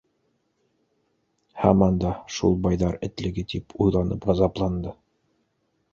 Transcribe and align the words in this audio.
Һаман 1.65 1.99
да 2.05 2.13
шул 2.37 2.57
байҙар 2.65 2.97
этлеге 3.09 3.47
тип 3.53 3.77
уйланып 3.85 4.27
ғазапланды. 4.31 4.99